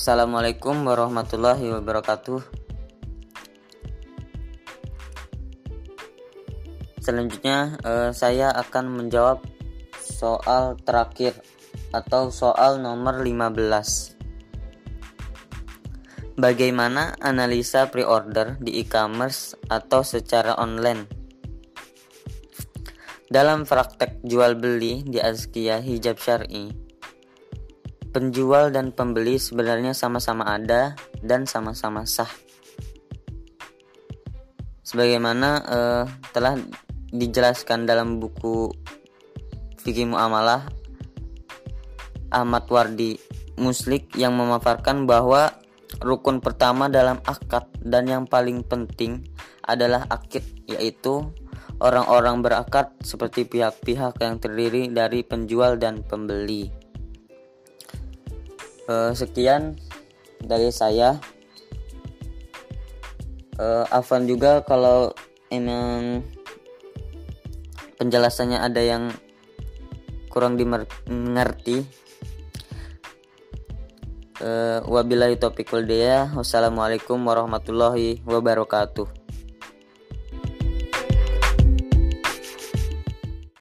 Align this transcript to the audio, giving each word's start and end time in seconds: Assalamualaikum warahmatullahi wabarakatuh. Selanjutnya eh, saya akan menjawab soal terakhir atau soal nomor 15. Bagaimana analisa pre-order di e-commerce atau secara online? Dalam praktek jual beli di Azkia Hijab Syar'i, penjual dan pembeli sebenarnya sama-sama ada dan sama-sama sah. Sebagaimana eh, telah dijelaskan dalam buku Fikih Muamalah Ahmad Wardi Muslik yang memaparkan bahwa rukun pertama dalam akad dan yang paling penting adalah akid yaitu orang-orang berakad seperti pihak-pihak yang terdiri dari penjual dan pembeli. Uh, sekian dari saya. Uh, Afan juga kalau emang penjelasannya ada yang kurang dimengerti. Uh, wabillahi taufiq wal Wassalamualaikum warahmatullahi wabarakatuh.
Assalamualaikum 0.00 0.88
warahmatullahi 0.88 1.76
wabarakatuh. 1.76 2.40
Selanjutnya 7.04 7.76
eh, 7.84 8.08
saya 8.16 8.48
akan 8.48 8.96
menjawab 8.96 9.44
soal 10.00 10.80
terakhir 10.88 11.36
atau 11.92 12.32
soal 12.32 12.80
nomor 12.80 13.20
15. 13.20 14.16
Bagaimana 16.40 17.20
analisa 17.20 17.92
pre-order 17.92 18.56
di 18.56 18.80
e-commerce 18.80 19.52
atau 19.68 20.00
secara 20.00 20.56
online? 20.56 21.04
Dalam 23.28 23.68
praktek 23.68 24.24
jual 24.24 24.56
beli 24.56 25.04
di 25.04 25.20
Azkia 25.20 25.84
Hijab 25.84 26.16
Syar'i, 26.16 26.88
penjual 28.10 28.74
dan 28.74 28.90
pembeli 28.90 29.38
sebenarnya 29.38 29.94
sama-sama 29.94 30.46
ada 30.46 30.98
dan 31.22 31.46
sama-sama 31.46 32.04
sah. 32.04 32.30
Sebagaimana 34.82 35.48
eh, 35.64 36.04
telah 36.34 36.58
dijelaskan 37.10 37.86
dalam 37.86 38.18
buku 38.18 38.70
Fikih 39.80 40.10
Muamalah 40.10 40.66
Ahmad 42.30 42.66
Wardi 42.70 43.18
Muslik 43.58 44.14
yang 44.14 44.34
memaparkan 44.38 45.04
bahwa 45.04 45.50
rukun 46.00 46.38
pertama 46.38 46.86
dalam 46.86 47.18
akad 47.26 47.66
dan 47.82 48.06
yang 48.06 48.24
paling 48.24 48.62
penting 48.64 49.26
adalah 49.66 50.06
akid 50.08 50.46
yaitu 50.70 51.28
orang-orang 51.80 52.40
berakad 52.44 52.92
seperti 53.00 53.48
pihak-pihak 53.48 54.16
yang 54.20 54.36
terdiri 54.40 54.88
dari 54.92 55.24
penjual 55.24 55.76
dan 55.76 56.04
pembeli. 56.04 56.79
Uh, 58.90 59.14
sekian 59.14 59.78
dari 60.42 60.74
saya. 60.74 61.22
Uh, 63.54 63.86
Afan 63.86 64.26
juga 64.26 64.66
kalau 64.66 65.14
emang 65.46 66.26
penjelasannya 68.02 68.58
ada 68.58 68.82
yang 68.82 69.14
kurang 70.26 70.58
dimengerti. 70.58 71.86
Uh, 74.42 74.82
wabillahi 74.90 75.38
taufiq 75.38 75.70
wal 75.70 75.86
Wassalamualaikum 76.34 77.22
warahmatullahi 77.22 78.26
wabarakatuh. 78.26 79.19